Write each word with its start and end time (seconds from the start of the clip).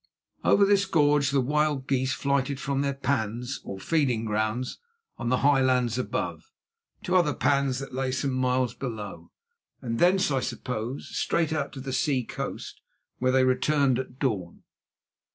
Over 0.43 0.65
this 0.65 0.87
gorge 0.87 1.29
the 1.29 1.39
wild 1.41 1.87
geese 1.87 2.11
flighted 2.11 2.59
from 2.59 2.81
their 2.81 2.95
pans 2.95 3.61
or 3.63 3.79
feeding 3.79 4.25
grounds 4.25 4.79
on 5.19 5.29
the 5.29 5.37
high 5.45 5.61
lands 5.61 5.99
above, 5.99 6.51
to 7.03 7.15
other 7.15 7.35
pans 7.35 7.77
that 7.77 7.93
lay 7.93 8.11
some 8.11 8.31
miles 8.33 8.73
below, 8.73 9.29
and 9.79 9.99
thence, 9.99 10.31
I 10.31 10.39
suppose, 10.39 11.15
straight 11.15 11.53
out 11.53 11.71
to 11.73 11.79
the 11.79 11.93
sea 11.93 12.23
coast, 12.23 12.81
whence 13.19 13.33
they 13.33 13.43
returned 13.45 13.99
at 13.99 14.17
dawn. 14.17 14.63